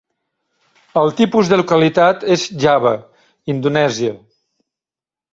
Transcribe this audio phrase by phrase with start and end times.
[1.01, 2.93] El tipus de localitat és Java,
[3.55, 4.15] Indonèsia.